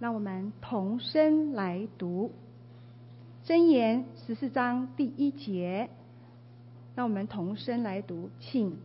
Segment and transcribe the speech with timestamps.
[0.00, 2.32] 让我们同声来读
[3.46, 5.90] 《箴言》十四章第一节。
[6.94, 8.78] 让我们同声来读，请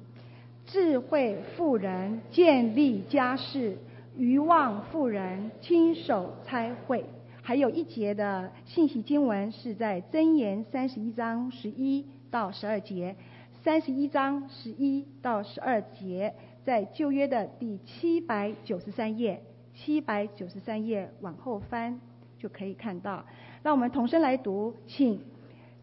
[0.66, 3.78] 智慧妇人建立家室，
[4.18, 7.06] 愚妄妇人亲手拆毁。
[7.42, 13.16] 还有一节的信息经文是在《箴言》三十一章十一到十二节，
[13.64, 16.34] 三十一章十一到十二节，
[16.66, 19.42] 在旧约的第七百九十三页，
[19.76, 22.00] 七百九十三页往后翻
[22.40, 23.24] 就可以看到。
[23.62, 25.22] 让我们同声来读，请。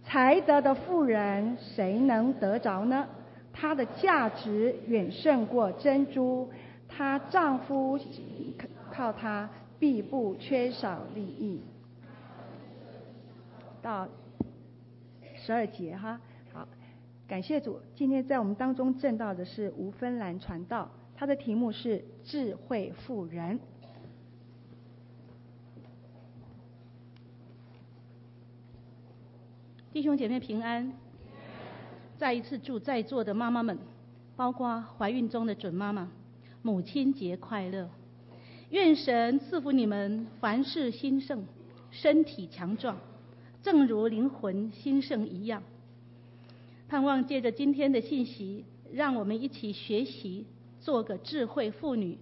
[0.05, 3.07] 才德的妇人，谁能得着呢？
[3.53, 6.51] 她的价值远胜过珍珠，
[6.89, 7.97] 她丈夫
[8.91, 9.49] 靠她
[9.79, 11.61] 必不缺少利益。
[13.81, 14.09] 到
[15.37, 16.21] 十二节哈，
[16.53, 16.67] 好，
[17.29, 23.61] 感谢主，今天在我们当中证道的是吴芬兰传道，他的题目是智慧妇人。
[29.93, 30.91] 弟兄姐妹平安，
[32.17, 33.77] 再一次祝在座的妈妈们，
[34.35, 36.11] 包括怀孕中的准妈妈，
[36.63, 37.91] 母亲节快乐！
[38.71, 41.45] 愿神赐福你们，凡事兴盛，
[41.91, 42.97] 身体强壮，
[43.63, 45.63] 正如灵魂兴盛一样。
[46.89, 50.47] 盼望借着今天的信息，让我们一起学习，
[50.81, 52.17] 做个智慧妇女，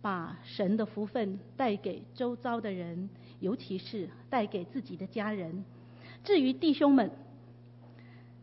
[0.00, 5.64] 把神的福分带给周遭的人，尤其是带给自己的家人。
[6.24, 7.10] 至于弟兄们，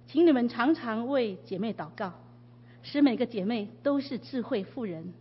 [0.06, 2.14] 请你们常常为姐妹祷告，
[2.84, 5.12] 使每个姐妹都是智慧妇人。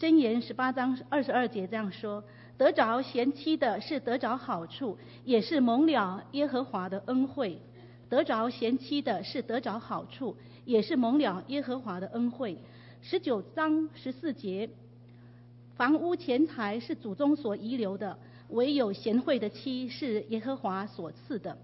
[0.00, 2.24] 箴言十八章二十二节这样说：
[2.58, 7.60] 得着贤妻的是得着好处，也是蒙了耶和华的恩惠。
[8.08, 12.58] 得着贤妻的是得着好处，也是蒙了耶和华的恩惠。
[13.02, 14.68] 十九章十四节：
[15.76, 21.56] 房屋钱财是祖宗所遗留的，唯有贤惠的妻是耶和华所赐的。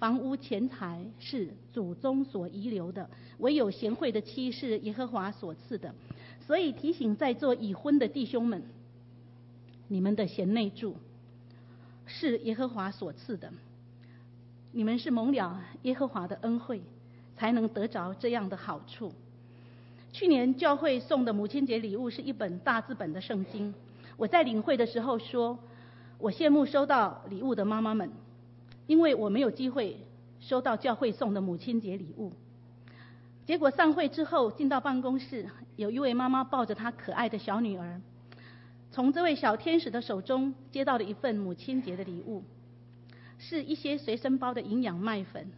[0.00, 5.94] 房屋钱财是祖宗所遗留的，唯有贤惠的妻是耶和华所赐的。
[6.46, 8.62] 所以提醒在座已婚的弟兄们，
[9.88, 10.96] 你们的贤内助
[12.06, 13.52] 是耶和华所赐的，
[14.72, 16.80] 你们是蒙了耶和华的恩惠，
[17.36, 19.12] 才能得着这样的好处。
[20.14, 23.74] 去年教会送的母亲节礼物是一本大字本的圣经，
[24.16, 25.58] 我在领会的时候说，
[26.16, 28.10] 我羡慕收到礼物的妈妈们。
[28.90, 29.96] 因为我没有机会
[30.40, 32.32] 收到教会送的母亲节礼物，
[33.46, 38.00] 结果散会之后进到办公室，有一位妈妈抱着她可爱的小女儿，
[38.90, 42.42] 从这位小天使的手中接到了一份母亲节的礼物，
[43.38, 45.52] 是一些随身包的营养麦粉。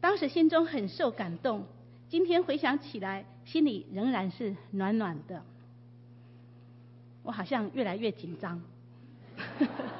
[0.00, 1.66] 当时心中很受感动，
[2.08, 5.42] 今天回想起来，心里仍然是暖暖的。
[7.24, 8.62] 我好像越来越紧张。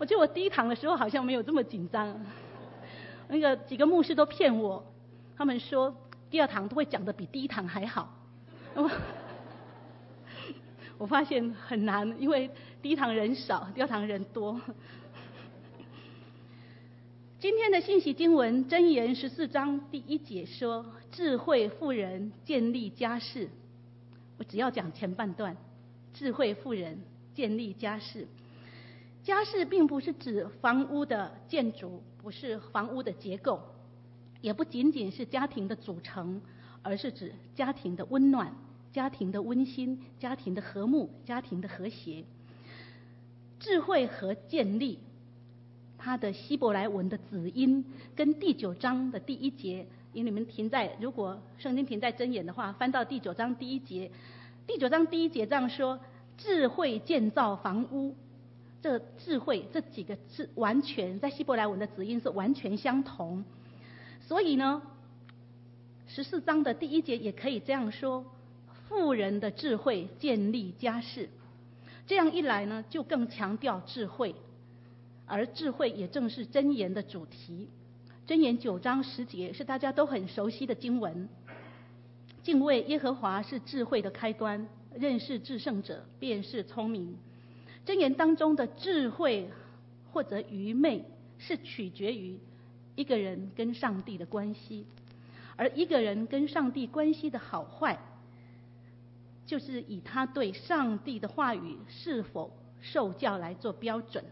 [0.00, 2.18] 我觉得我第一堂的时候好像没有这么紧张，
[3.28, 4.82] 那个几个牧师都骗我，
[5.36, 5.94] 他们说
[6.30, 8.10] 第二堂都会讲得比第一堂还好。
[8.74, 8.90] 我
[10.96, 12.50] 我发现很难，因为
[12.80, 14.58] 第一堂人少，第二堂人多。
[17.38, 23.50] 今天的信息经文箴言十四章第一节说：“智慧妇人建立家室。”
[24.40, 25.54] 我只要讲前半段
[26.14, 26.98] ：“智慧妇人
[27.34, 28.26] 建立家室。”
[29.22, 33.60] 家室并不是指房屋的建筑，不是房屋的结构，
[34.40, 36.40] 也不仅仅是家庭的组成，
[36.82, 38.54] 而是指家庭的温暖、
[38.92, 42.24] 家庭的温馨、家庭的和睦、家庭的和谐。
[43.58, 44.98] 智慧和建立，
[45.98, 47.84] 它的希伯来文的子音
[48.16, 54.10] 跟第九章的第一节，因为你们停在，如果圣经停在睁眼的话，翻到第九章第一节，
[54.66, 56.00] 第九章第一节这样说：
[56.38, 58.16] 智慧建造房屋。
[58.82, 63.44] 这智慧这几个字完全在希伯来文的子音是完全相同，
[64.20, 64.80] 所以呢，
[66.06, 68.24] 十四章的第一节也可以这样说：
[68.88, 71.28] 富人的智慧建立家室。
[72.06, 74.34] 这样一来呢，就更强调智慧，
[75.26, 77.68] 而智慧也正是箴言的主题。
[78.26, 81.28] 箴言九章十节是大家都很熟悉的经文：
[82.42, 87.16] 敬畏耶和华是智慧的开端，认识至圣者便是聪明。
[87.86, 89.48] 箴言当中的智慧
[90.12, 91.04] 或者愚昧，
[91.38, 92.38] 是取决于
[92.94, 94.84] 一个人跟上帝的关系，
[95.56, 97.98] 而一个人跟上帝关系的好坏，
[99.46, 104.24] 就是以他对上帝的话语是否受教来做标准。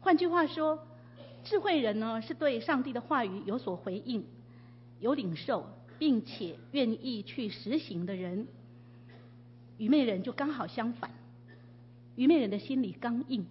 [0.00, 0.78] 换句话说，
[1.42, 4.24] 智慧人呢，是对上帝的话语有所回应、
[5.00, 5.66] 有领受，
[5.98, 8.46] 并且愿意去实行的人；
[9.78, 11.10] 愚昧人就刚好相反。
[12.16, 13.44] 愚昧人的心里刚硬，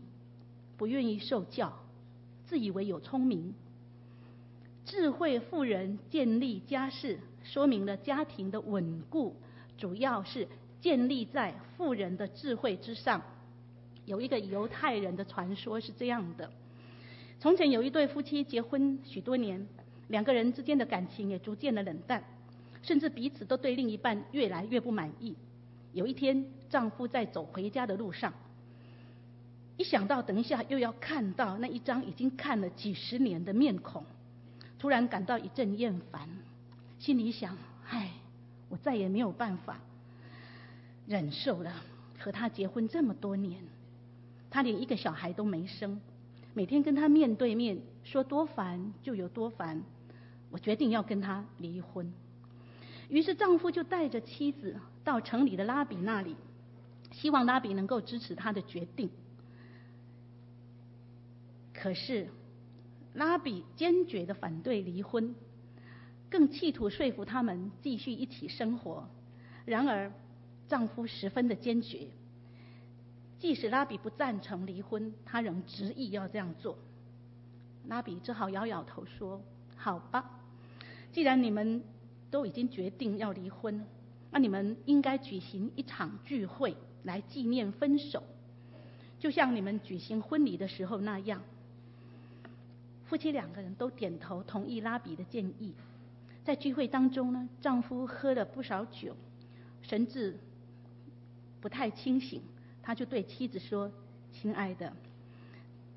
[0.77, 1.73] 不愿意受教，
[2.45, 3.53] 自以为有聪明。
[4.85, 9.35] 智慧妇人建立家室，说明了家庭的稳固，
[9.77, 10.47] 主要是
[10.81, 13.21] 建立在妇人的智慧之上。
[14.05, 16.49] 有一个犹太人的传说是这样的：
[17.39, 19.65] 从前有一对夫妻结婚许多年，
[20.09, 22.23] 两个人之间的感情也逐渐的冷淡，
[22.81, 25.35] 甚至彼此都对另一半越来越不满意。
[25.93, 28.33] 有一天，丈夫在走回家的路上，
[29.75, 34.05] 一想到等一下又要看到那一张已经看了几十年的面孔，
[34.77, 36.29] 突然感到一阵厌烦，
[36.99, 37.57] 心里想：
[37.89, 38.11] 唉，
[38.69, 39.79] 我再也没有办法
[41.07, 41.73] 忍受了，
[42.19, 43.59] 和他结婚这么多年。
[44.51, 45.99] 他连一个小孩都没生，
[46.53, 49.81] 每天跟他面对面说多烦就有多烦。
[50.51, 52.13] 我决定要跟他离婚。
[53.09, 56.35] 于是丈夫就带着妻子到城里的拉比那里，
[57.11, 59.09] 希望拉比能够支持他的决定。
[61.83, 62.29] 可是
[63.13, 65.35] 拉比坚决的反对离婚，
[66.29, 69.05] 更企图说服他们继续一起生活。
[69.65, 70.09] 然而
[70.69, 72.07] 丈夫十分的坚决。
[73.37, 76.77] 即使拉比不赞成离婚，他仍执意要这样做。
[77.89, 79.41] 拉比只好摇摇头说
[79.75, 80.39] ：“好吧，
[81.11, 81.83] 既然你们
[82.31, 83.85] 都已经决定要离婚，
[84.31, 88.23] 那你们应该举行一场聚会来纪念分手，
[89.19, 91.41] 就像你们举行婚礼的时候那样。”
[93.13, 95.75] 夫妻两个人都点头同意拉比的建议。
[96.43, 99.15] 在聚会当中呢，丈夫喝了不少酒，
[99.83, 100.35] 神志
[101.61, 102.41] 不太清醒。
[102.81, 103.91] 他就对妻子说
[104.33, 104.91] ：“亲爱的，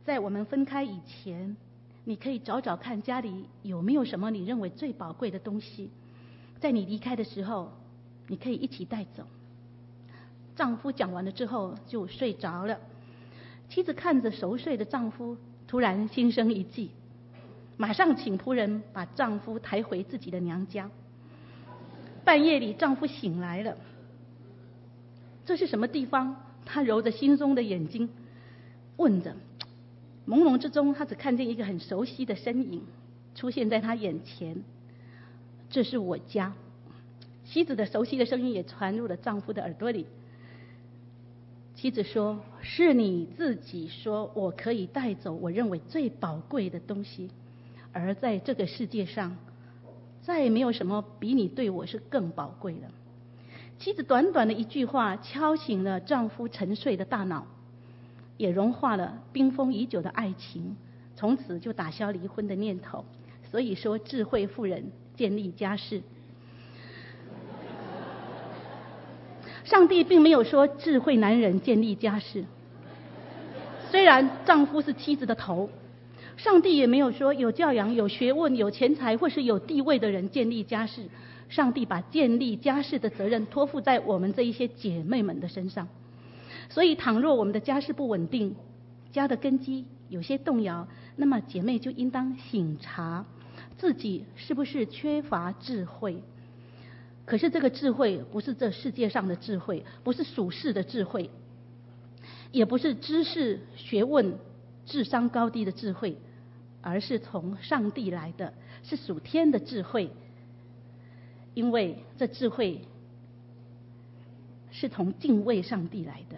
[0.05, 1.57] 在我们分开以前，
[2.05, 5.89] 你可以找找看家里有没有什么你认为最宝贵的东西，
[6.61, 7.73] 在你离开的时候，
[8.27, 9.27] 你可以一起带走。”
[10.55, 12.79] 丈夫讲完了之后就睡着了。
[13.71, 16.91] 妻子看着熟睡的丈夫，突然心生一计，
[17.77, 20.91] 马上请仆人把丈夫抬回自己的娘家。
[22.25, 23.77] 半夜里，丈夫醒来了，
[25.45, 26.37] 这是什么地方？
[26.65, 28.09] 他揉着惺忪的眼睛，
[28.97, 29.37] 问着。
[30.27, 32.83] 朦胧之中，他只看见一个很熟悉的身影
[33.37, 34.65] 出现在他眼前。
[35.71, 36.53] 这是我家。
[37.45, 40.07] 妻子的熟悉的声音也传入了丈夫的耳朵里。
[41.77, 47.31] 妻子说：“是你自己说我可以带走我认为最宝贵的东西，
[47.99, 49.37] 而在这个世界上，
[50.23, 52.83] 再也没有什么比你对我是更宝贵的。”
[53.79, 57.47] 妻子短短的一句话，敲醒了丈夫沉睡的大脑，
[58.37, 60.77] 也融化了冰封已久的爱情，
[61.15, 63.05] 从此就打消离婚的念头。
[63.51, 66.03] 所以说，智慧妇人建立家室。
[69.65, 72.45] 上帝并没有说智慧男人建立家室，
[73.91, 75.69] 虽然丈夫是妻子的头，
[76.37, 81.03] 上帝也没有说有教养、有学问、有钱财或是有地位的人建立家室。
[81.49, 85.87] 上帝把建立家室的责任托付在我们这一些姐妹们的身上，
[86.69, 88.57] 所以倘若我们的家室不稳定，
[89.13, 93.25] 家的根基有些动摇，那么姐妹就应当省察
[93.79, 96.21] 自己是不是缺乏智慧。
[97.25, 101.31] 可是这个智慧不是这世界上的智慧，不是属世的智慧，
[102.51, 104.37] 也不是知识、学问、
[104.85, 106.17] 智商高低的智慧，
[106.87, 110.09] 而是从上帝来的，是属天的智慧。
[111.53, 112.83] 因为这智慧
[114.71, 116.37] 是从敬畏上帝来的，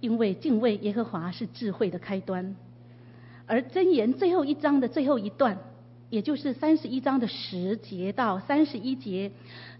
[0.00, 2.56] 因为敬畏耶和华是智慧的开端。
[3.46, 5.58] 而箴言最后一章的最后一段，
[6.08, 9.30] 也就是三十一章的十节到三十一节，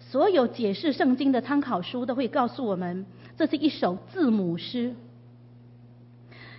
[0.01, 3.07] 所有解释圣经的参考书都会告诉我们，
[3.39, 4.95] 这是一首字母诗，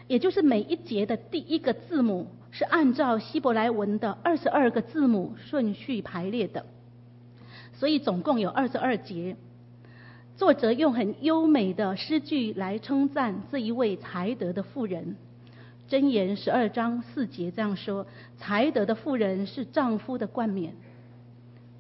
[0.08, 2.28] 也就是每一节的第一个字母。
[2.56, 6.64] 是按照希伯来文的二十二个字母顺序排列的，
[7.74, 9.36] 所以总共有二十二节。
[10.38, 15.16] 作者用很优美的诗句来称赞这一位才德的妇人。
[15.90, 18.06] 箴言十二章四节这样说：
[18.38, 20.76] 才德的妇人是丈夫的冠冕，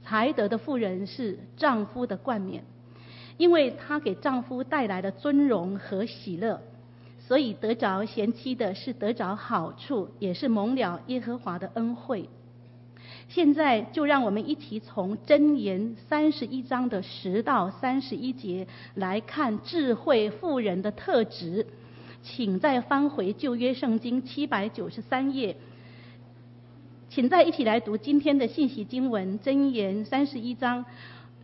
[0.03, 2.63] 才德的妇人是丈夫的冠冕，
[3.37, 6.59] 因为她给丈夫带来了尊荣和喜乐。
[7.27, 12.29] 所以得着贤妻的是得着好处，也是蒙了耶和华的恩惠。
[13.29, 21.65] 现在就让我们一起从箴言三十一章的十到三十一节来看智慧妇人的特质。
[22.21, 25.57] 请再翻回旧约圣经七百九十三页，
[27.09, 30.85] 请再一起来读今天的信息经文箴言三十一章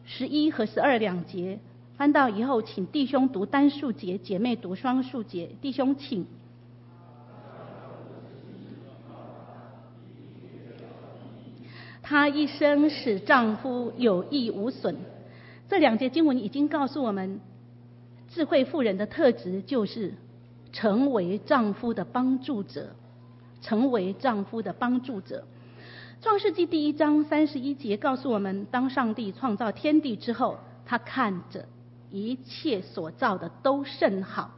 [0.05, 1.59] 十一和十二两节。
[1.99, 5.49] 翻到以后，请弟兄读单数节，姐妹读双数节。
[5.59, 6.25] 弟兄请。
[12.01, 14.95] 她一生使丈夫有益无损。
[15.67, 17.41] 这两节经文已经告诉我们，
[18.29, 20.13] 智慧妇人的特质就是
[20.71, 22.95] 成为丈夫的帮助者，
[23.59, 25.43] 成为丈夫的帮助者。
[26.21, 31.65] 创世纪第一章三十一节告诉我们，当上帝创造天地之后，他看着
[32.11, 34.51] 一切所造的都甚好。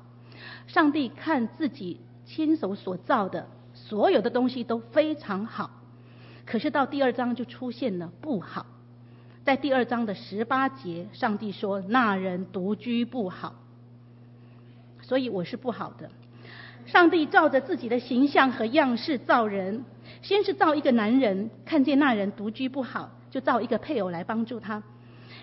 [0.68, 5.72] 上帝看自己亲手所造的所有的东西都非常好。
[6.46, 8.66] 可是到第二章就出现了不好，
[9.44, 13.56] 在第二章的十八节，上帝说那人独居不好，
[15.02, 16.10] 所以我是不好的。
[16.88, 19.86] 上帝照着自己的形象和样式造人，
[20.22, 24.82] 先是造一个男人，看见那人独居不好，就造一个配偶来帮助他。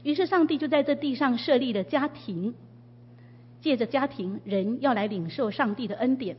[0.02, 2.54] 于是上帝就在这地上设立了家庭，
[3.60, 6.36] 借着家庭，人要来领受上帝的恩典，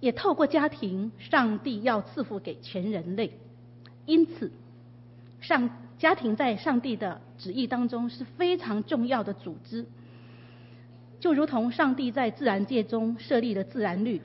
[0.00, 3.32] 也透过家庭，上帝要赐福给全人类。
[4.06, 4.52] 因此，
[5.40, 5.68] 上
[5.98, 9.84] 家庭在上帝的旨意当中是非常重要的组织，
[11.18, 14.22] 就如同上帝在自然界中设立了自然律，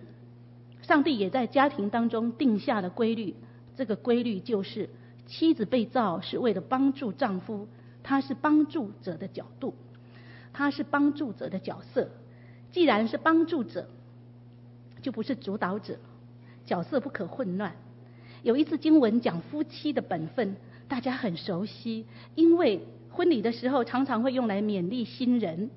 [0.84, 3.36] 上帝也在家庭当中定下了规律。
[3.76, 4.88] 这个规律就是，
[5.26, 7.68] 妻子被造是为了帮助丈夫，
[8.04, 9.74] 他是帮助者的角度，
[10.52, 12.10] 他是帮助者的角色。
[12.72, 13.88] 既然是帮助者，
[15.02, 15.98] 就不是主导者，
[16.66, 17.76] 角色不可混乱。
[18.42, 20.56] 有一次经文讲夫妻的本分，
[20.88, 22.06] 大家很熟悉，
[22.36, 25.70] 因为婚礼的时候常常会用来勉励新人，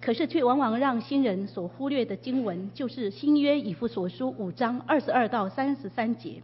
[0.00, 6.42] 可是却往往让新人所忽略的经文，就是新约以弗所书五章二十二到三十三节。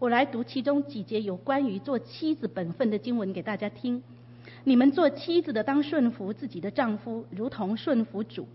[0.00, 4.02] 我来读其中几节有关于做妻子本分的经文给大家听。
[4.68, 8.46] 你们做妻子的当顺服自己的丈夫，如同顺服主。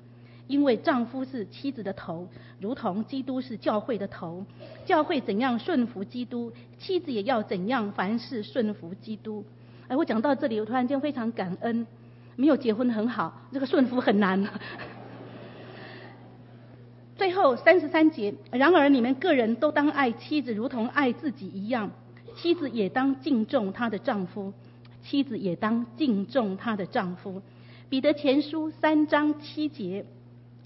[0.46, 2.28] 因为丈夫是妻子的头，
[2.60, 4.46] 如同基督是教会的头。
[4.86, 9.44] 教会怎样顺服基督，妻子也要怎样凡事顺服基督。
[9.88, 11.88] 哎，我讲到这里，我突然间非常感恩。
[12.36, 14.48] 没有结婚很好，这个顺服很难。
[17.18, 21.90] 最后三十三节，然而你们个人都当爱妻子，如同爱自己一样。
[22.36, 24.52] 妻子也当敬重她的丈夫，
[25.04, 27.42] 妻子也当敬重她的丈夫。
[27.90, 30.06] 彼得前书三章七节。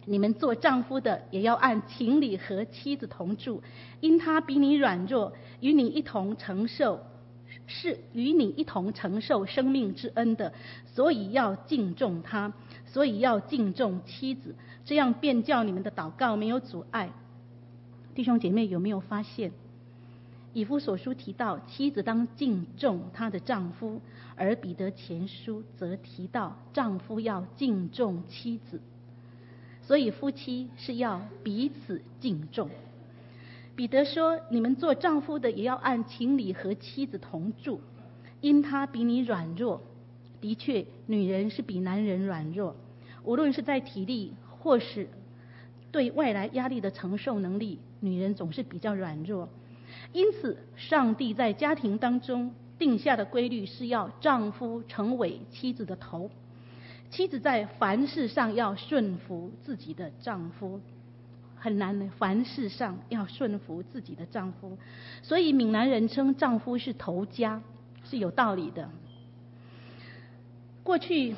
[0.10, 3.62] 你们做丈夫的也要按情理和妻子同住，
[4.00, 7.01] 因他比你软弱，与你一同承受，
[7.65, 10.53] 是与你一同承受生命之恩的，
[10.86, 12.53] 所以要敬重他，
[12.86, 17.10] 所以要敬重妻子，这样便叫你们的祷告没有阻碍。
[18.15, 19.51] 弟兄姐妹有没有发现，
[20.57, 24.01] 以弗所书提到妻子当敬重她的丈夫，
[24.35, 28.81] 而彼得前书则提到丈夫要敬重妻子。
[29.83, 32.71] 所以夫妻是要彼此敬重。
[33.75, 37.79] 彼得说：“你们做丈夫的也要按情理和妻子同住，
[38.41, 39.79] 因他比你软弱。
[40.41, 42.75] 的确，女人是比男人软弱，
[43.23, 45.07] 无论是在体力或是
[45.91, 49.47] 对外来压力的承受能力，女人总是比较软弱。
[50.13, 56.29] 因此，上帝在家庭当中定下的规律是要丈夫成为妻子的头。”
[57.09, 60.79] 妻子在凡事上要顺服自己的丈夫，
[61.55, 62.09] 很难。
[62.17, 64.77] 凡事上要顺服自己的丈夫，
[65.23, 67.61] 所以闽南人称丈夫是头家
[68.03, 68.89] 是有道理的。
[70.83, 71.33] 过去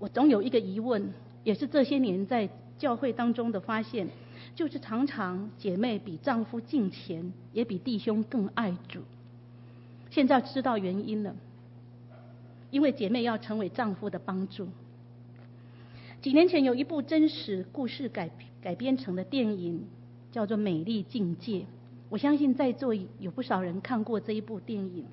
[0.00, 1.12] 我总有一个疑问，
[1.44, 4.08] 也是这些年在教会当中的发现，
[4.56, 9.02] 就是常常姐妹比丈夫敬虔，也比弟兄更爱主。
[10.10, 11.36] 现在知道原因了，
[12.70, 14.66] 因为姐妹要成为丈夫的帮助。
[16.22, 18.30] 几年前有一部真实故事改
[18.62, 19.86] 改编成的电影，
[20.32, 21.58] 叫做《美丽境界》。
[22.08, 25.04] 我相信在座有不少人看过这一部电影。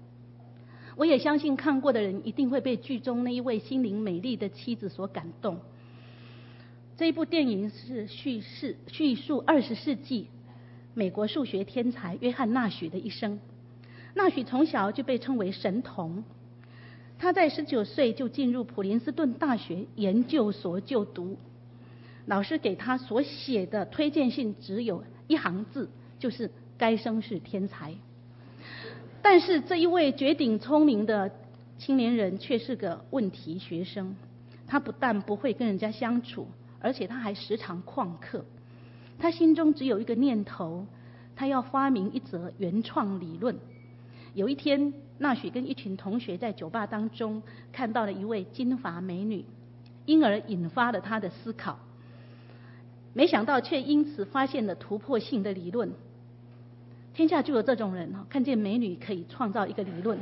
[0.95, 5.59] 我也相信看过的人一定会被剧中那一位心灵美丽的妻子所感动。
[7.03, 10.29] 这一部电影是叙事叙述二十世纪
[10.93, 13.41] 美国数学天才约翰纳许的一生。
[14.13, 16.23] 纳许从小就被称为神童。
[17.19, 21.35] 他在十九岁就进入普林斯顿大学研究所就读，
[22.25, 27.93] 老师给他所写的推荐信只有一行字，就是该生是天才。
[29.21, 31.29] 但是这一位绝顶聪明的
[31.77, 34.15] 青年人却是个问题学生，
[34.65, 36.47] 他不但不会跟人家相处，
[36.83, 38.45] 而且他还时常旷课。
[39.17, 40.85] 他心中只有一个念头，
[41.35, 43.57] 他要发明一则原创理论。
[44.33, 49.45] 有一天，纳许跟一群同学在酒吧当中看到了一位金发美女，
[50.05, 51.79] 因而引发了他的思考。
[53.13, 55.91] 没想到却因此发现了突破性的理论。
[57.13, 60.17] 天下就有这种人，看见美女可以创造一个理论，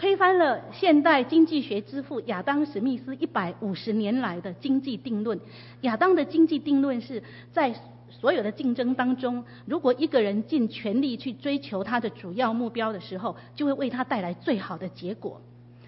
[0.00, 5.38] 推翻了现代经济学之父亚当·史密斯一百五十年来的经济定论。
[5.82, 7.74] 亚当的经济定论是在
[8.08, 15.38] 所有的竞争当中，如果一个人尽全力去追求他的主要目标的时候，就会为他带来最好的结果。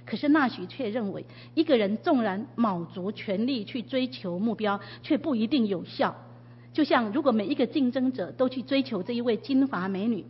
[0.04, 6.14] 可是纳许却认为，一个人纵然卯足全力去追求目标，却不一定有效。
[6.74, 10.26] 就像如果每一个竞争者都去追求这一位金发美女，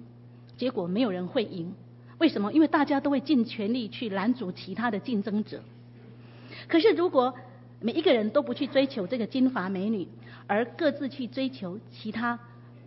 [0.57, 1.75] 结果没有人会赢。
[2.23, 2.53] 为什么？
[2.53, 5.61] 因为大家都会尽全力去拦阻其他的竞争者。
[6.69, 7.35] 可是如果
[7.81, 10.07] 每一个人都不去追求这个金发美女，
[10.47, 12.39] 而各自去追求其他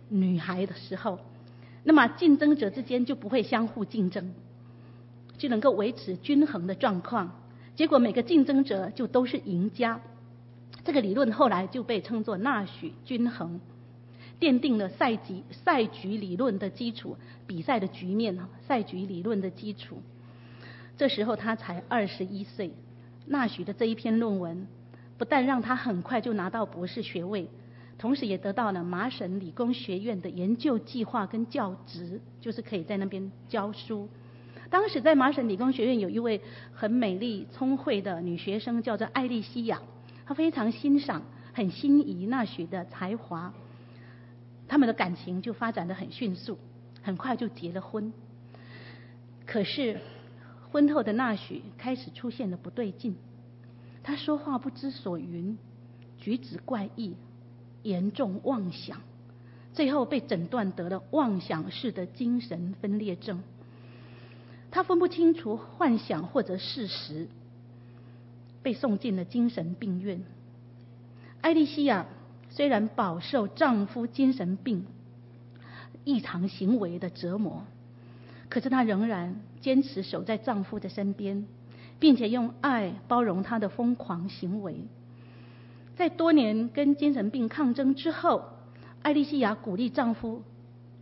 [0.08, 1.18] 女孩的时候，
[1.84, 4.32] 那么竞争者之间就不会相互竞争。
[5.36, 7.30] 就能够维持均衡的状况，
[7.74, 10.00] 结果每个竞争者就都是赢家。
[10.82, 13.60] 这个理论后来就被称作纳许均衡，
[14.38, 17.16] 奠定了赛局赛局理论的基础，
[17.46, 20.02] 比赛的局面赛局理论的基础。
[20.96, 22.72] 这时候他才二十一岁，
[23.26, 24.66] 纳许的这一篇论文
[25.18, 27.48] 不但让他很快就拿到博士学位，
[27.98, 34.08] 同时也得到了麻省理工学院的研究计划跟教职，就是可以在那边教书。
[34.68, 36.40] 当时在麻省理工学院有一位
[36.72, 39.80] 很美丽聪慧的女学生，叫做艾莉西亚，
[40.26, 43.52] 她非常欣赏、很心仪纳许的才华，
[44.68, 46.58] 他们的感情就发展的很迅速，
[47.02, 48.12] 很快就结了婚。
[49.46, 50.00] 可是
[50.70, 53.16] 婚后的纳许开始出现了不对劲，
[54.02, 55.56] 他说话不知所云，
[56.18, 57.14] 举止怪异，
[57.82, 59.00] 严重妄想，
[59.72, 63.42] 最后被诊断得了妄想式的精神分裂症。
[64.70, 67.28] 他分不清楚幻想或者事实，
[68.62, 70.24] 被送进了精神病院。
[71.40, 72.06] 艾莉西亚
[72.56, 74.86] 虽然饱受丈夫精神病
[76.04, 77.64] 异常行为的折磨，
[78.48, 81.44] 可是她仍然坚持守在丈夫的身边，
[81.98, 84.76] 并且用爱包容他的疯狂行为。
[85.96, 88.42] 在多年跟精神病抗争之后，
[89.02, 90.42] 艾莉西亚鼓励丈夫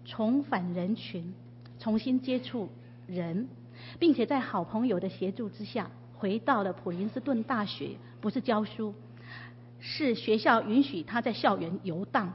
[0.04, 1.32] 重返人群，
[1.78, 2.68] 重新接触
[3.06, 3.46] 人。
[4.00, 7.90] 并且在好朋友的协助之下，回到了普林斯顿大学，
[8.20, 8.92] 不是教书，
[9.86, 12.32] 是学校允许他在校园游荡。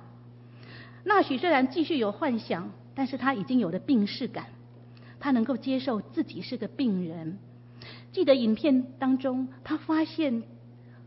[1.04, 4.46] 纳许虽然继续有幻想，但是他已经有了病识感，
[5.20, 7.40] 他能够接受自己是个病人。
[8.12, 10.44] 记得影片当中，他发现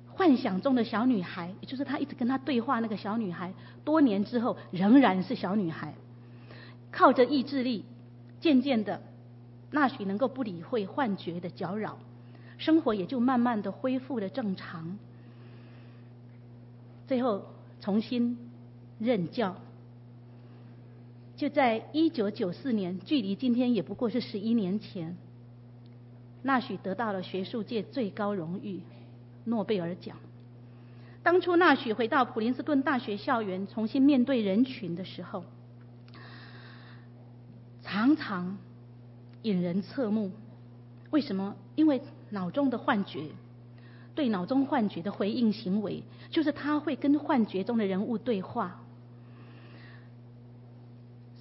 [0.08, 5.94] 幻想中的小女孩，也就是他一直跟他对话那个小女孩，多年之后仍然是小女孩，
[6.90, 7.84] 靠着意志力，
[8.40, 9.00] 渐渐的。
[9.70, 11.98] 纳许能够不理会幻觉的搅扰，
[12.58, 14.98] 生活也就慢慢的恢复了正常。
[17.06, 17.44] 最后
[17.80, 18.38] 重新
[18.98, 19.56] 任教，
[21.36, 25.16] 就在一九九四年，距离今天也不过是十一年前，
[26.42, 28.80] 纳许得到了学术界最高荣誉
[29.44, 30.16] 诺贝尔奖。
[31.22, 35.44] 当初纳许回到普林斯顿大学校园，重新面对人群的时候，
[37.82, 38.58] 常常。
[39.44, 40.30] 引人侧目，
[41.10, 41.56] 为什么？
[41.74, 43.24] 因为脑中的幻觉，
[44.14, 48.80] 对脑中幻觉的回应行为，就是他会跟幻觉中的人物对话。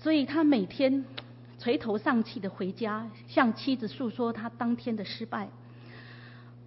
[0.01, 1.05] 所以他每天
[1.57, 5.49] 垂头丧气的回家，向妻子诉说他当天的失败。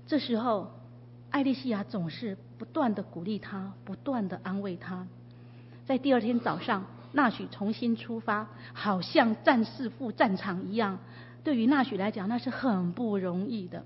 [0.06, 0.70] 这时候，
[1.30, 5.06] 艾莉西亚总是不断的鼓励他，不断的安慰他。
[5.84, 10.98] 在第二天早上，纳许重新出发，好像战士赴战场一样。
[11.42, 13.84] 对于纳许来讲，那是很不容易的。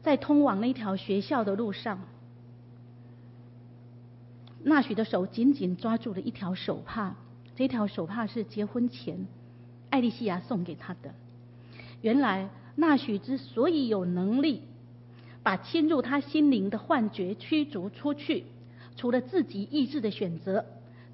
[0.00, 1.98] 在通往那条学校的路上，
[4.62, 7.14] 纳许的手紧紧抓住了一条手帕，
[7.54, 9.26] 这条手帕是结婚前
[9.90, 11.14] 艾莉西亚送给他的。
[12.02, 14.62] 原来，纳许之所以有能力
[15.42, 18.44] 把侵入他心灵的幻觉驱逐出去，
[18.96, 20.64] 除了自己意志的选择，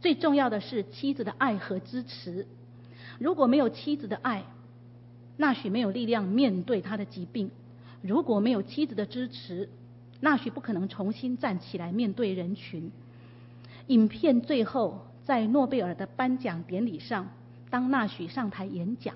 [0.01, 2.47] 最重要的是妻子的爱和支持。
[3.19, 4.45] 如果没有妻子的爱，
[5.37, 7.51] 纳许没有力量面对他的疾病，
[8.03, 9.69] 如果没有妻子的支持，
[10.21, 12.91] 纳许不可能重新站起来面对人群。
[13.89, 17.29] 影片最后，在诺贝尔的颁奖典礼上，
[17.71, 19.15] 当纳许上台演讲，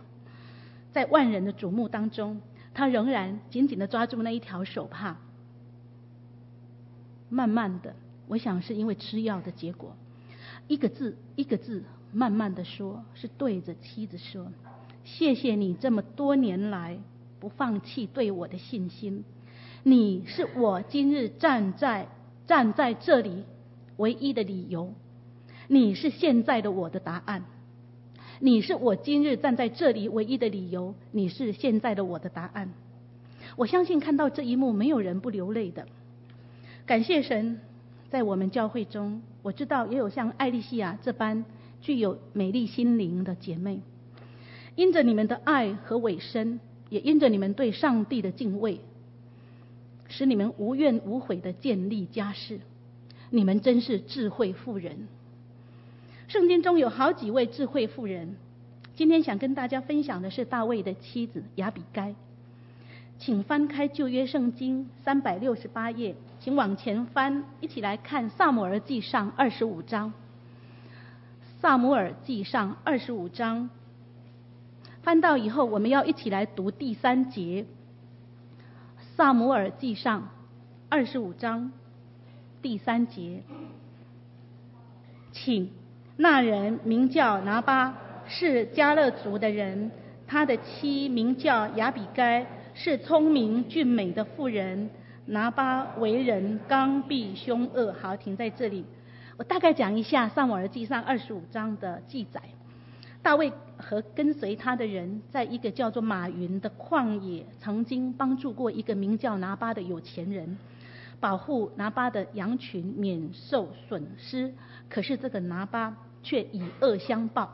[0.92, 2.40] 在万人的瞩目当中，
[2.74, 5.16] 他仍然紧紧地抓住那一条手帕。
[7.30, 7.94] 慢慢的，
[8.26, 9.94] 我想是因为吃药的结果，
[10.66, 14.46] 一个字一个字慢慢地说，是对着妻子说。
[15.04, 16.98] 谢谢你这么多年来
[17.40, 19.24] 不放弃对我的信心，
[19.82, 22.08] 你是我今日站在
[22.46, 23.44] 站在这里
[23.98, 24.92] 唯一的理由，
[25.68, 27.44] 你是现在的我的答案。
[28.40, 32.72] 你是我今日站在这里唯一的理由，你是现在的我的答案。
[33.56, 35.86] 我相信看到这一幕，没有人不流泪的。
[36.86, 37.60] 感谢神，
[38.08, 41.44] 在我们教会中，我知道也有像艾莉西亚这般
[41.80, 43.80] 具有美丽心灵的姐妹，
[44.76, 48.78] 因着你们的爱和委身，也因着你们对上帝的敬畏，
[50.06, 52.60] 使你们无怨无悔的建立家室。
[53.30, 55.08] 你们真是智慧妇人。
[56.28, 58.36] 圣经中有好几位智慧妇人，
[58.94, 62.14] 今天想跟大家分享的是大卫的妻子亚比该。
[63.18, 70.12] 请翻开旧约圣经三百六十八页，请往前翻，一起来看撒母耳记上二十五章。
[71.60, 73.68] 撒母耳记上二十五章，
[75.02, 77.66] 翻到以后，我们要一起来读第三节。
[79.16, 80.28] 撒母耳记上
[80.88, 81.72] 二十五章
[82.68, 83.42] 第三节，
[85.32, 85.70] 请。
[86.18, 89.90] 那人名叫拿巴，是迦勒族的人。
[90.26, 94.90] 他的妻名叫雅比该，是聪明俊美的妇人。
[95.24, 97.90] 拿巴为人刚愎凶恶。
[97.94, 98.84] 好，停在这里。
[99.38, 102.42] 我大概讲一下《撒母耳记上》二十五章的记载。
[103.22, 110.58] 大卫和跟随他的人，在一个叫做马云的旷野，曾经帮助过一个名叫拿巴的有钱人，
[111.20, 114.52] 保护拿巴的羊群免受损失。
[114.88, 115.96] 可是这个拿巴。
[116.20, 117.48] 却以恶相报，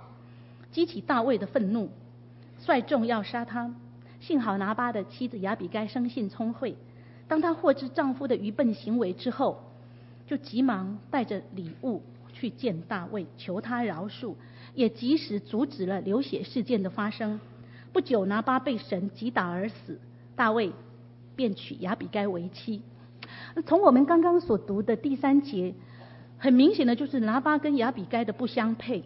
[0.73, 1.91] 激起大卫的愤怒，
[2.59, 3.73] 率众要杀他。
[4.21, 6.75] 幸好拿巴的妻子亚比该生性聪慧，
[7.29, 9.63] 当她获知丈夫的愚笨行为之后，
[10.27, 14.35] 就急忙带着礼物去见大卫，求他饶恕，
[14.75, 17.39] 也及时阻止了流血事件的发生。
[17.93, 20.01] 不久，拿巴被神击打而死，
[20.35, 20.73] 大卫
[21.37, 22.83] 便娶亚比该为妻。
[23.67, 25.75] 从我们刚刚所读的第三节。
[26.37, 29.03] 很明显的就是拿巴跟亚比该的不相配，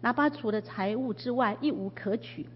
[0.00, 2.46] 拿巴除了财物之外一无可取。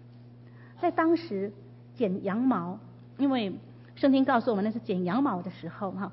[0.81, 1.51] 在当时
[1.95, 2.79] 剪羊毛，
[3.17, 3.53] 因为
[3.95, 6.11] 圣经告诉我们那是剪羊毛的时候哈，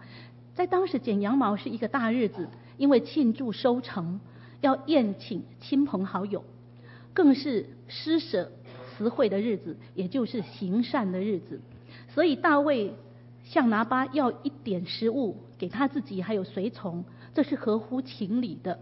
[0.53, 4.21] 在当时剪羊毛是一个大日子，因为庆祝收成，
[4.61, 6.45] 要宴请亲朋好友，
[7.15, 8.51] 更是施舍
[8.91, 11.59] 慈惠的日子，也就是行善的日子。
[12.09, 12.93] 所以大卫
[13.53, 17.05] 向拿巴要一点食物给他自己还有随从。
[17.35, 18.79] 这是合乎情理的，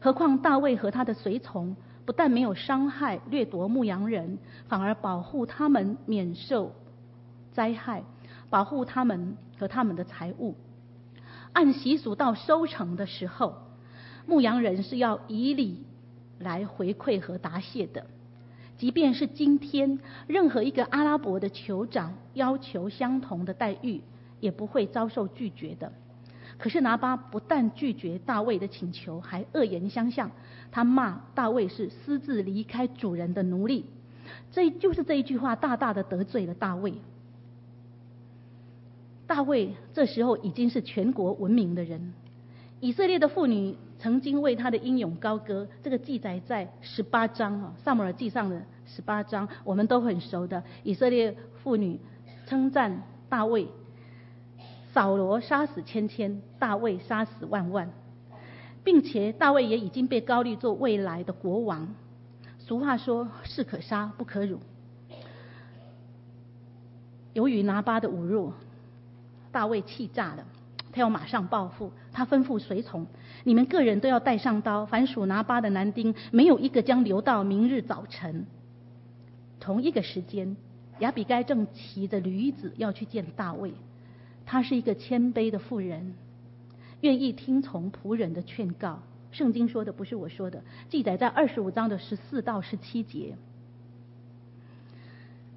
[0.00, 4.38] 何况大卫和他的随从不但没有伤害掠夺牧羊人，
[4.68, 6.72] 反而保护他们免受
[7.52, 8.04] 灾害，
[8.48, 10.54] 保护他们和他们的财物。
[11.52, 13.56] 按习俗到收成的时候，
[14.24, 15.84] 牧羊人是要以礼
[16.38, 18.06] 来回馈和答谢的。
[18.78, 24.00] 即便是今天，任何一个阿拉伯的酋长要求相同的待遇，
[24.40, 25.90] 也不会遭受拒绝的。
[26.58, 30.30] 可是拿巴不但拒绝大卫的请求，还恶言相向。
[30.70, 33.84] 他骂大卫是私自离开主人的奴隶，
[34.52, 36.94] 这就是这一句话大大的得罪了大卫。
[39.26, 42.12] 大卫这时候已经是全国闻名的人，
[42.80, 43.76] 以色列的妇女
[44.06, 45.66] 曾经为他的英勇高歌。
[45.82, 50.62] 这个记载在十八章啊，撒母耳记上的十八章，我们都很熟的。
[50.84, 51.98] 以色列妇女
[52.46, 53.66] 称赞大卫。
[54.92, 57.90] 扫罗杀死千千，大卫杀死万万，
[58.84, 61.92] 并且大卫也已经被高立做未来的国王。
[62.60, 64.60] 俗话说：“士可杀不可辱。”
[67.34, 68.52] 由于拿巴的侮辱，
[69.50, 70.46] 大卫气炸了，
[70.96, 71.92] 他要马上报复。
[72.10, 73.06] 他吩咐随从
[73.44, 78.46] ：“你们个人都要带上刀，凡属拿巴的男丁，没有一个将留到明日早晨。”
[79.60, 80.56] 同一个时间，
[81.00, 83.74] 亚比该正骑着驴子要去见大卫。
[84.46, 86.14] 她是一个谦卑的妇人，
[87.02, 89.02] 愿意听从仆人的劝告。
[89.30, 93.36] 圣经说的不是我说的，记载在二十五章的十四到十七节。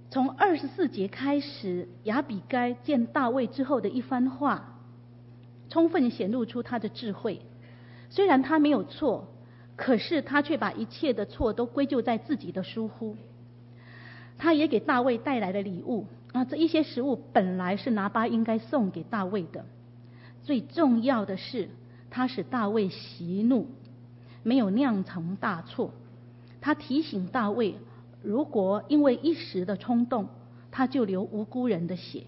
[0.10, 4.79] 从二十四节开始，亚比该见大卫之后的一番话，
[5.70, 7.42] 充分显露出他的智慧。
[8.10, 9.28] 虽然他没有错，
[9.76, 13.16] 可是他却把一切的错都归咎在自己的疏忽。
[14.38, 16.06] 他也给大卫带来了礼物。
[16.32, 19.66] 啊，这一些食物本来是拿巴应该送给大卫的。
[20.44, 21.70] 最重要的是，
[22.12, 23.66] 他使大卫息怒，
[24.44, 25.92] 没有酿成大错。
[26.62, 27.76] 他提醒大卫，
[28.22, 30.28] 如果因为一时的冲动，
[30.70, 32.26] 他就流无辜人的血。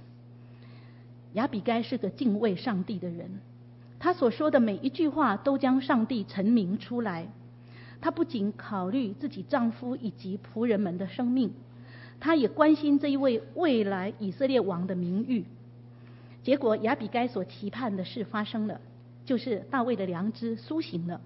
[1.34, 3.40] 亚比该是个敬畏上帝的人，
[4.00, 7.28] 他所说的每一句话都将上帝陈明出来。
[8.02, 11.54] 他不仅考虑自己丈夫以及仆人们的生命。
[12.20, 15.46] 他也关心这一位未来以色列王的名誉。
[16.44, 18.82] 结果亚比该所期盼的事发生了，
[19.26, 21.22] 就是大卫的良知苏醒了。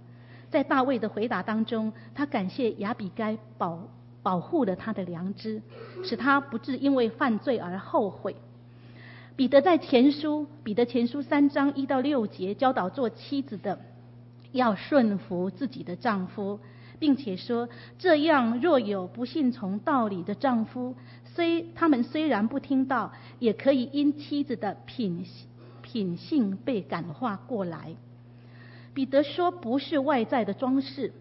[0.50, 3.88] 在大卫的回答当中，他感谢亚比该保
[4.22, 5.62] 保护了他的良知，
[6.04, 8.36] 使他不致因为犯罪而后悔。
[9.36, 13.80] 彼得在前书彼得前书三章一到六节教导做妻子的
[14.54, 16.60] 要顺服自己的丈夫，
[17.00, 17.68] 并且说，
[18.00, 20.96] 这样若有不信从道理的丈夫，
[21.26, 25.26] 虽他们虽然不听道，也可以因妻子的品
[25.82, 27.94] 品性被感化过来。
[28.94, 31.12] 彼得说，不是外在的装饰，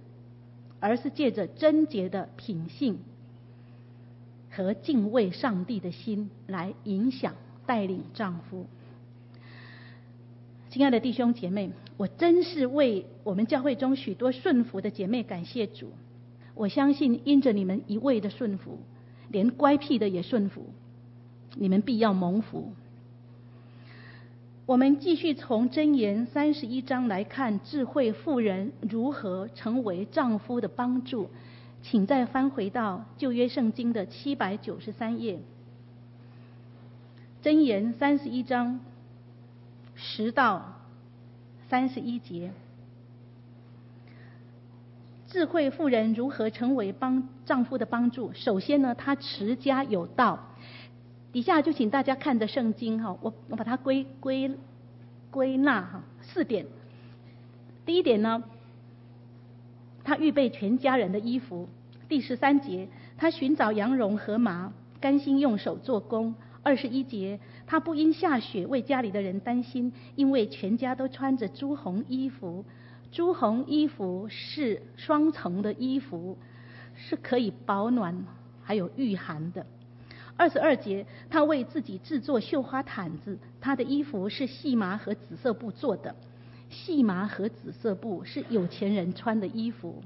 [0.79, 3.01] 而是借着贞洁的品性
[4.49, 7.35] 和敬畏上帝的心来影响。
[7.67, 8.67] 带领丈夫，
[10.71, 15.91] 亲爱的弟兄姐妹，我真是为我们教会中许多顺服的姐妹感谢主。
[16.55, 18.79] 我相信，因着你们一味的顺服，
[19.29, 20.67] 连乖僻的也顺服，
[21.57, 22.73] 你们必要蒙福。
[24.67, 31.29] 我们继续从箴言三十一章来看智慧妇人如何成为丈夫的帮助，
[31.83, 35.39] 请再翻回到旧约圣经的七百九十三页。
[37.45, 38.81] 箴言三十一章
[39.95, 40.81] 十到
[41.69, 42.51] 三十一节，
[45.27, 48.33] 智慧妇人如何成为帮丈夫的帮助？
[48.33, 50.55] 首先呢，她持家有道。
[51.33, 54.51] 底下就请大家看着圣经哈，我我把它归归
[55.31, 56.65] 归纳哈四点。
[57.85, 58.43] 第一点呢，
[60.03, 61.69] 她预备全家人的衣服。
[62.09, 66.35] 第十三节，她寻找羊绒和麻，甘心用手做工。
[66.65, 72.65] 二十一节，他不因下雪为家里的人担心，因为全家都穿着朱红衣服。
[73.13, 76.39] 朱红衣服是双层的衣服，
[76.97, 78.25] 是可以保暖
[78.63, 79.67] 还有御寒的。
[80.37, 86.17] 二十二节，他为自己制作绣花毯子，他的衣服是细麻和紫色布做的。
[86.71, 90.03] 细麻和紫色布是有钱人穿的衣服。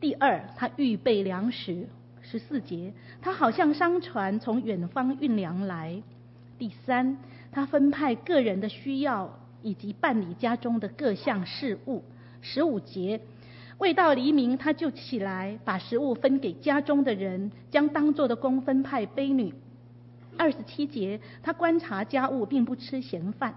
[0.00, 1.86] 第二，他预备粮食。
[2.30, 6.02] 十四节，他好像商船从远方运粮来。
[6.58, 7.16] 第三，
[7.50, 12.02] 他分派个人的需要以及办理家中的各项事务。
[12.42, 13.18] 十五节，
[13.78, 19.54] 未到黎明，他就起来把食物分给家中的人，将当做的工分派婢女。
[20.36, 23.54] 二十七节，他观察家务，并不吃闲饭。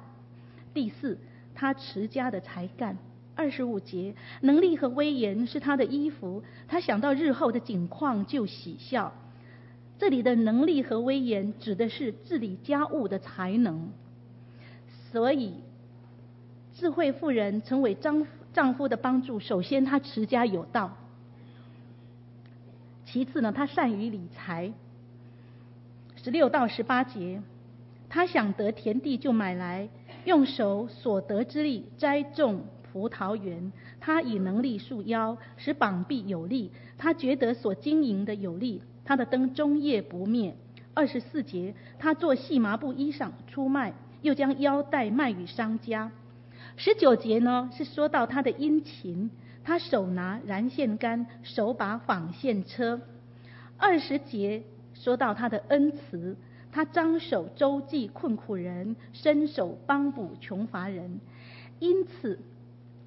[0.74, 1.18] 第四，
[1.54, 2.98] 他持家的才干。
[3.36, 9.14] 二十五节，能力和威严是他的衣服，他想到日后的景况就喜笑。
[9.98, 13.90] 这里的能力和威严指的是治理家务的才能。
[15.12, 15.56] 所以，
[16.74, 20.98] 智慧妇人成为丈丈夫的帮助，首先她持家有道，
[23.06, 24.74] 其次呢，她善于理财。
[26.16, 27.42] 十六到十八节，
[28.10, 29.90] 她想得田地就买来，
[30.26, 32.62] 用手所得之力栽种。
[32.92, 36.72] 葡萄园，他以能力束腰，使膀臂有力。
[36.98, 40.54] 他觉得所经营的有力，他的灯终夜不灭。
[40.94, 46.12] 二十四节，他做细麻布衣裳出卖，又将腰带卖与商家。
[46.76, 49.32] 十九节呢，是说到他的殷勤，
[49.64, 53.00] 他手拿燃线杆，手把纺线车。
[53.78, 56.36] 二十节说到他的恩慈，
[56.72, 61.22] 他张手周济困苦人，伸手帮补穷乏人。
[61.80, 62.38] 因此。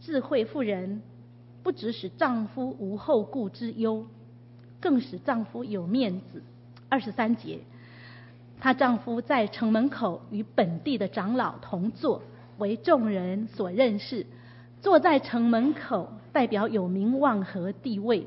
[0.05, 1.01] 智慧妇人
[1.63, 4.07] 不只使丈夫无后顾之忧，
[4.79, 6.43] 更使丈夫有面子。
[6.91, 7.61] 二十三节，
[8.61, 12.21] 她丈夫在城门口与本地的长老同坐，
[12.59, 14.27] 为众人所认识。
[14.83, 18.27] 坐在城门口，代表有名望和地位，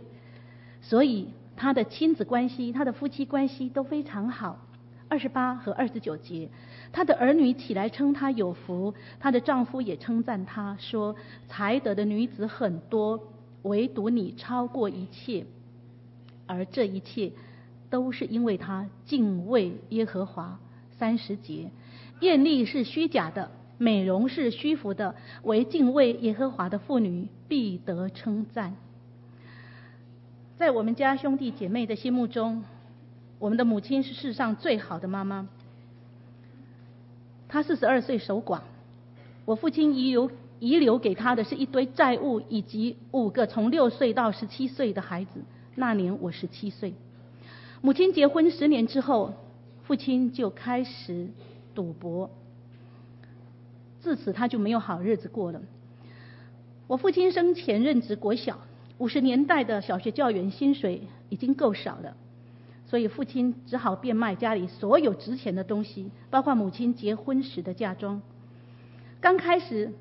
[0.82, 4.58] 所以她的亲子关系、她的夫妻关系都非常好。
[5.10, 6.50] 二十八和二十九节。
[6.92, 11.16] 她的儿女起来称她有福，她的丈夫也称赞她说
[11.48, 13.20] ：“才德的女子很多，
[13.64, 15.46] 唯独你超过一切。”
[16.48, 17.32] 而这一切
[17.90, 20.60] 都是因为她敬畏耶和华。
[20.98, 21.70] 三十节，
[22.22, 28.76] 艳丽是虚假的，美容是虚浮的，唯敬畏耶和华的妇女必得称赞。
[30.58, 32.64] 在我们家兄弟姐妹的心目中，
[33.40, 35.48] 我们的母亲是世上最好的妈妈。
[37.48, 38.62] 她四十二岁守寡，
[39.46, 45.42] 我父亲遗留遗留给她的是一堆债务，以及五个从六岁到十七岁的孩子。
[45.76, 46.94] 那年我十七岁，
[47.82, 49.34] 母亲结婚十年之后，
[49.84, 51.30] 父亲就开始
[51.76, 52.30] 赌博，
[54.00, 55.62] 自此他就没有好日子过了。
[56.88, 58.60] 我父亲生前任职国小，
[58.98, 62.18] 五十年代的小学教员薪水已经够少了，
[62.88, 68.22] 所以父亲只好变卖家里所有值钱的东西，包括母亲结婚时的嫁妆。
[69.20, 69.92] 刚开始，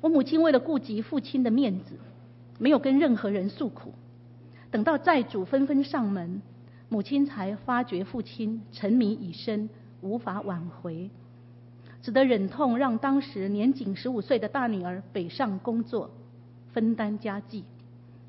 [0.00, 1.98] 我母亲为了顾及父亲的面子，
[2.58, 3.92] 没有跟任何人诉苦。
[4.70, 6.40] 等到债主纷纷上门，
[6.88, 9.68] 母亲才发觉父亲沉迷已深，
[10.00, 11.10] 无法挽回，
[12.00, 16.10] 只得忍痛让当时年仅十五岁的大女儿北上工作，
[16.72, 17.64] 分担家计。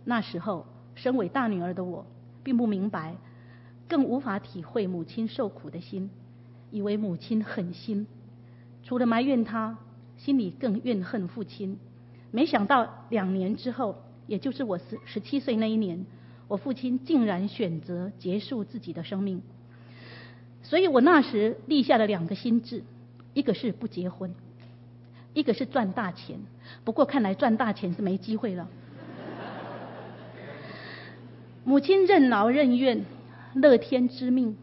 [0.03, 2.05] 那时候，身为大女儿的我，
[2.43, 3.15] 并不明白。
[3.87, 6.09] 更无法体会母亲受苦的心，
[6.71, 8.07] 以为母亲狠心，
[8.83, 9.77] 除了埋怨她，
[10.17, 11.77] 心里更怨恨父亲。
[12.31, 16.05] 没想到两年之后，也就是我十十七岁那一年，
[16.47, 19.41] 我父亲竟然选择结束自己的生命。
[20.63, 22.83] 所以我那时立下了两个心志，
[23.33, 24.33] 一个是不结婚，
[25.33, 26.39] 一个是赚大钱。
[26.83, 28.67] 不过看来赚大钱是没机会了。
[31.65, 33.05] 母亲任劳任怨。
[33.53, 34.57] 乐天知命，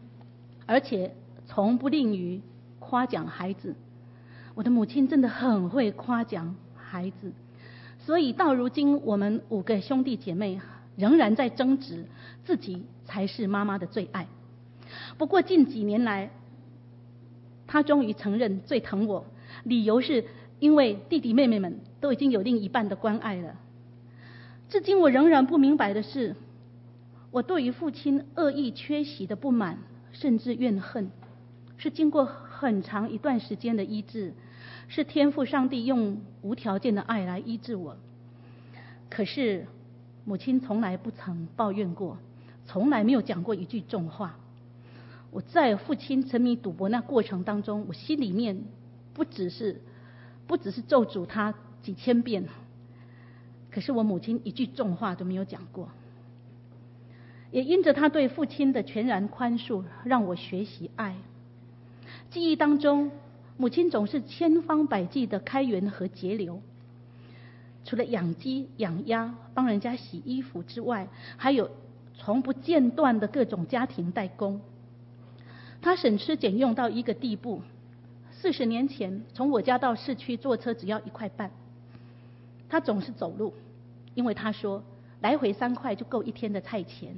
[0.65, 1.13] 而且
[1.45, 2.41] 从不吝于
[2.79, 3.75] 夸奖孩子。
[4.53, 7.31] 我的母亲真的很会夸奖孩子，
[7.99, 10.59] 所以到如今，我们五个兄弟姐妹
[10.97, 12.05] 仍然在争执，
[12.43, 14.27] 自己才是妈妈的最爱。
[15.17, 16.31] 不过近几年来，
[17.65, 19.25] 她终于承认最疼我，
[19.63, 20.25] 理由是
[20.59, 23.55] 因为弟弟妹妹们都已经有另一半的关爱了。
[24.67, 26.35] 至今我仍然不明白的是。
[27.31, 29.77] 我对于父亲恶意缺席的不满，
[30.11, 31.09] 甚至怨恨，
[31.77, 34.33] 是经过很长一段时间的医治，
[34.89, 37.95] 是天父上帝用无条件的爱来医治我。
[39.09, 39.65] 可是
[40.25, 42.17] 母亲从来不曾抱怨过，
[42.65, 44.37] 从来没有讲过一句重话。
[45.31, 48.65] 我在父亲沉迷赌博那过程当中，我心里面
[49.13, 49.81] 不只是
[50.47, 52.43] 不只是咒诅他几千遍，
[53.69, 55.89] 可是我母亲一句重话都没有讲过。
[57.51, 61.15] 也因着他对父亲的全然宽恕，让我学习爱。
[62.29, 63.11] 记忆当中，
[63.57, 66.61] 母亲总是千方百计的开源和节流。
[67.83, 71.69] 除了养鸡、养鸭、帮人家洗衣服之外，还有
[72.15, 74.61] 从不间断的各种家庭代工。
[75.81, 77.61] 他省吃俭用到一个地步：
[78.31, 81.51] 四十年前，从我家到市区坐车只要一块半，
[82.69, 83.53] 他总是走路，
[84.13, 84.83] 因为他说
[85.19, 87.15] 来回三块就够一天的菜钱。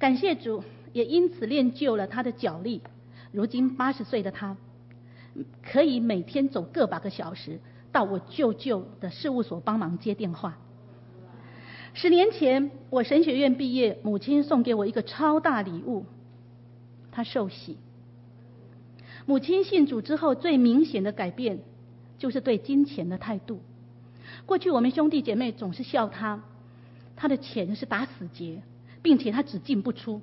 [0.00, 2.80] 感谢主，也因此练就了他的脚力。
[3.32, 4.56] 如今八十岁的他，
[5.62, 7.60] 可以每天走个把个小时
[7.92, 10.56] 到我舅舅的事务所帮忙接电话。
[11.92, 16.06] 十年前我神学院毕业，母亲送给我一个超大礼物，
[17.12, 17.76] 他受洗。
[19.26, 21.58] 母亲信主之后，最明显的改变
[22.16, 23.60] 就是对金钱的态度。
[24.46, 26.42] 过去我们兄弟姐妹总是笑他，
[27.16, 28.62] 他的钱是打死结。
[29.02, 30.20] 并且他只进不出，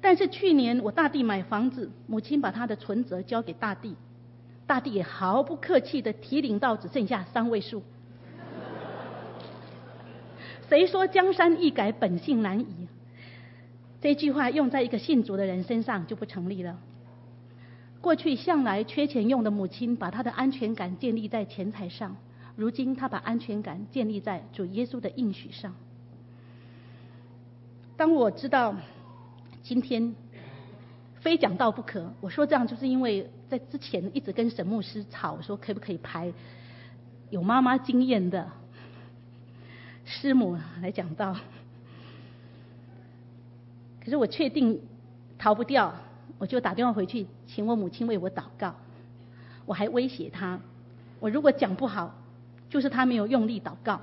[0.00, 3.96] 但是去年我大弟买房子，母亲把他的存折交给大弟，
[4.66, 7.82] 大弟也毫不客气的提领到只剩下三位数。
[10.68, 12.88] 谁说江山易改，本性难移？
[14.00, 16.78] 这句话用在一个信主的人身上就不成立了。
[18.00, 22.16] 过去向来缺钱用的母亲，把他的安全感建立在钱财上，
[22.54, 25.74] 如今他把安全感建立在主耶稣的应许上。
[27.96, 28.74] 当我知道
[29.62, 30.14] 今天
[31.20, 36.30] 非讲道不可，我说这样就是因为在之前一直跟沈牧师吵，说可不可以排
[37.30, 38.46] 有妈妈经验的
[40.04, 41.34] 师母来讲道。
[44.04, 44.78] 可是我确定
[45.38, 45.94] 逃不掉，
[46.36, 48.74] 我就打电话回去请我母亲为我祷告。
[49.64, 50.60] 我还威胁她，
[51.18, 52.14] 我如果讲不好，
[52.68, 54.00] 就是她没有用力祷告。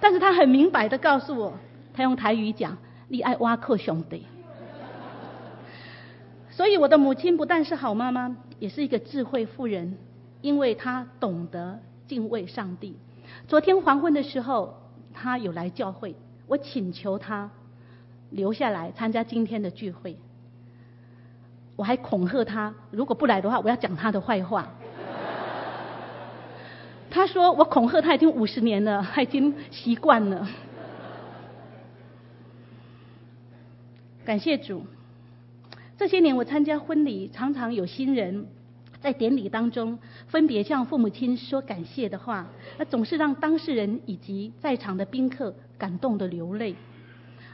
[0.00, 1.58] 但是她很明白的告诉我。
[1.94, 2.76] 他用台语讲
[3.08, 4.26] ：“你爱挖克兄弟。”
[6.50, 9.96] 所以我的母亲不但是好妈妈，也是一个智慧妇人，
[10.42, 12.96] 因为她懂得敬畏上帝。
[13.48, 14.74] 昨天黄昏的时候，
[15.14, 16.14] 她有来教会，
[16.46, 17.50] 我请求她
[18.28, 20.18] 留下来参加今天的聚会。
[21.74, 24.68] 我还恐吓她，如果不来的话，我要讲她的坏话。
[27.08, 30.46] 她说：“我恐吓她已经五十年了，她已经习惯了。”
[34.24, 34.84] 感谢主，
[35.98, 38.46] 这些年我参加婚礼，常常有新人
[39.00, 39.98] 在典礼当中
[40.28, 42.46] 分别向父母亲说感谢的话，
[42.78, 46.76] 那总是让当事人以及在场的宾客感动得流泪。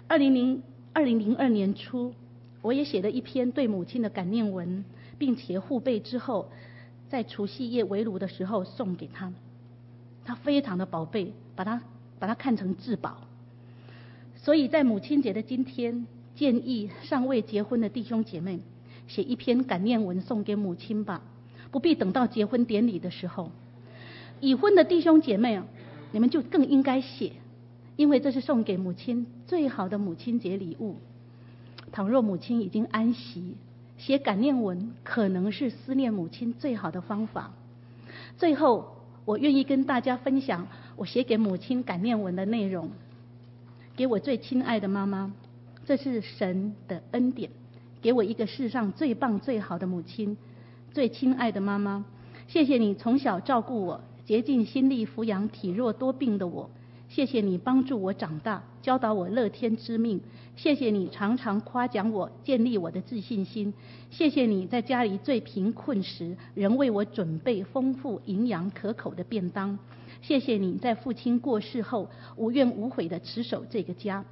[0.08, 0.62] 二零零
[0.92, 2.12] 二零零二年初，
[2.60, 4.84] 我也写了一篇对母亲的感念文，
[5.16, 6.50] 并且护贝之后，
[7.08, 9.32] 在除夕夜围炉的时候送给他，
[10.22, 11.80] 他非常的宝贝，把他
[12.18, 13.16] 把他看成至宝。
[14.36, 16.06] 所以在母亲节的今天。
[16.38, 18.60] 建议尚未结婚的弟兄姐妹
[19.08, 21.20] 写一篇感念文送给母亲吧，
[21.72, 23.50] 不必等到结婚典礼的时候。
[24.38, 25.66] 已婚的弟兄姐妹啊，
[26.12, 27.32] 你们就更应该写，
[27.96, 30.94] 因为这是送给母亲最好的母亲节礼物。
[31.90, 33.56] 倘若母亲已经安息，
[33.96, 37.52] 写感念文可能是思念母亲最好的方法。
[38.36, 42.90] 最后，我愿意跟大家分享我写给母亲感念文的内容。
[43.96, 45.32] 给我最亲爱的妈妈，
[45.88, 47.48] 这是神的恩典，
[48.02, 50.36] 给我一个世上最棒最好的母亲。
[50.92, 52.04] 最亲爱的妈妈，
[52.46, 53.98] 谢谢你从小照顾我。
[54.26, 56.68] 竭尽心力抚养体弱多病的我，
[57.08, 60.20] 谢谢你帮助我长大，教导我乐天知命。
[60.56, 63.72] 谢谢你常常夸奖我，建立我的自信心。
[64.10, 69.78] 谢谢你在家里最贫困时，仍为我准备丰富营养可口的便当。
[70.20, 74.22] 谢谢你在父亲过世后，无怨无悔地持守这个家。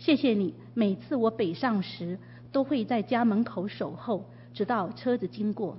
[0.00, 2.18] 谢谢你每次我北上时，
[2.52, 4.24] 都会在家门口守候，
[4.54, 5.76] 直到车子经过。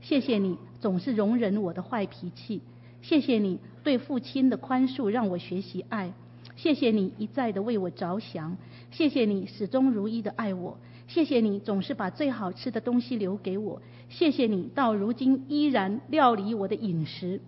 [0.00, 2.60] 谢谢你总是容忍我的坏脾气。
[3.02, 6.12] 谢谢你对父亲的宽恕，让我学习爱。
[6.54, 8.56] 谢谢你一再的为我着想。
[8.92, 10.78] 谢谢你始终如一的爱我。
[11.08, 13.82] 谢谢你总是把最好吃的东西留给我。
[14.08, 17.40] 谢谢你到如今依然料理我的饮食。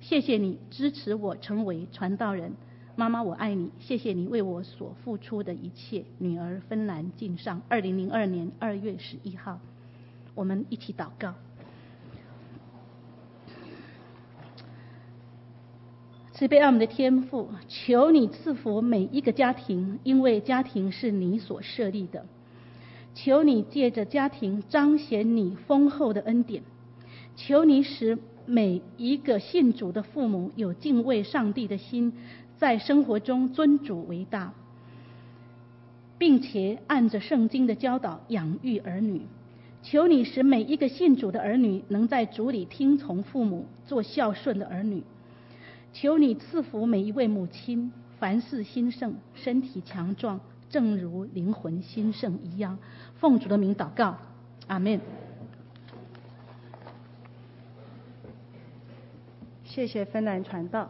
[0.00, 2.52] 谢谢你支持我成为传道人。
[2.96, 3.70] 妈妈，我爱你。
[3.80, 6.04] 谢谢你为我所付出的一切。
[6.18, 9.58] 女儿芬兰敬上，二零零二年二月十一号。
[10.34, 11.34] 我们一起祷告。
[16.32, 22.26] 慈悲爱我们的天父，求你赐福每一个家庭，因为家庭是你所设立的。
[23.14, 26.62] 求你借着家庭彰显你丰厚的恩典。
[27.36, 32.12] 求你使每一个信主的父母有敬畏上帝的心，
[32.56, 34.52] 在生活中尊主为大，
[36.18, 39.22] 并且按着圣经的教导养育儿女。
[39.82, 45.02] 求你使每一个信主的儿女能在主里听从父母，做孝顺的儿女。
[45.92, 50.40] 求你赐福每一位母亲，凡事兴盛，身体强壮，
[50.70, 52.78] 正如灵魂兴盛一样。
[53.16, 54.16] 奉主的名祷告，
[54.66, 55.00] 阿门。
[59.74, 60.88] 谢谢芬兰传道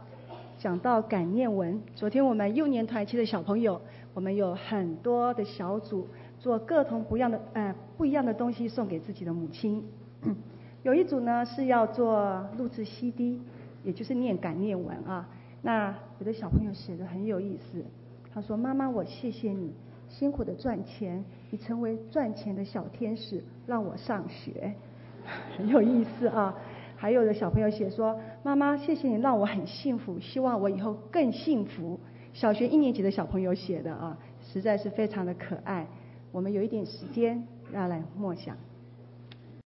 [0.59, 1.81] 讲到感念文。
[1.95, 3.81] 昨天我们幼年团契的小朋友，
[4.13, 6.07] 我们有很多的小组
[6.37, 9.83] 做各种不一样的呃不一样的东西送给自己的母亲。
[10.83, 13.41] 有一组呢是要做录制 CD。
[13.83, 15.27] 也就是念感念文啊，
[15.63, 17.83] 那有的小朋友写的很有意思，
[18.31, 19.73] 他说：“妈妈，我谢谢你
[20.09, 24.75] 辛苦的赚钱，你成为赚钱的小天使，让我上学，
[25.57, 26.53] 很有意思啊。”
[26.97, 31.99] 还有的小朋友写说：“妈妈，谢谢你让我很幸福，希望我以后更幸福。”
[32.31, 35.87] 小学一年级的小朋友写的啊，实在是非常的可爱。
[36.31, 37.43] 我们有一点时间
[37.73, 38.55] 要来默想。